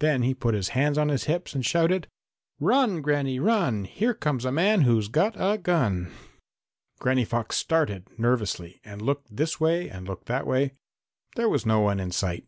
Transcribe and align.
Then 0.00 0.20
he 0.20 0.34
put 0.34 0.52
his 0.54 0.68
hands 0.76 0.98
on 0.98 1.08
his 1.08 1.24
hips 1.24 1.54
and 1.54 1.64
shouted: 1.64 2.06
"Run, 2.60 3.00
Granny, 3.00 3.38
run! 3.40 3.84
Here 3.84 4.12
comes 4.12 4.44
a 4.44 4.52
man 4.52 4.82
who's 4.82 5.08
got 5.08 5.32
a 5.38 5.56
gun!" 5.56 6.12
Granny 6.98 7.24
Fox 7.24 7.56
started 7.56 8.06
nervously 8.18 8.82
and 8.84 9.00
looked 9.00 9.34
this 9.34 9.58
way 9.60 9.88
and 9.88 10.06
looked 10.06 10.26
that 10.26 10.46
way. 10.46 10.74
There 11.36 11.48
was 11.48 11.64
no 11.64 11.80
one 11.80 12.00
in 12.00 12.10
sight. 12.10 12.44